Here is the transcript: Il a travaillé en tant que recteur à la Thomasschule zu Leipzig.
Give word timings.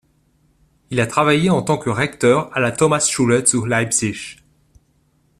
Il 0.89 0.99
a 0.99 1.05
travaillé 1.05 1.51
en 1.51 1.61
tant 1.61 1.77
que 1.77 1.91
recteur 1.91 2.49
à 2.57 2.59
la 2.59 2.71
Thomasschule 2.71 3.45
zu 3.45 3.67
Leipzig. 3.67 4.37